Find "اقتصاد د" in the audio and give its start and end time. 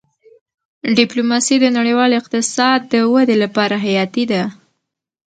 2.19-2.95